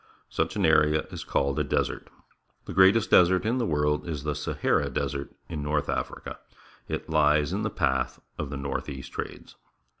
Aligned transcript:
Such 0.31 0.55
an 0.55 0.65
area 0.65 1.03
is 1.11 1.23
called 1.23 1.59
a 1.59 1.63
desert. 1.63 2.07
The 2.65 2.73
greatest 2.73 3.11
desert 3.11 3.45
in 3.45 3.59
the 3.59 3.67
world 3.67 4.09
is 4.09 4.23
the 4.23 4.33
Sahara 4.33 4.89
Desert 4.89 5.29
in 5.47 5.61
North 5.61 5.89
Africa. 5.89 6.39
It 6.87 7.07
lies 7.07 7.53
in 7.53 7.61
the 7.61 7.69
path 7.69 8.19
of 8.39 8.49
the 8.49 8.57
north 8.57 8.89
east 8.89 9.11
trades. 9.11 9.57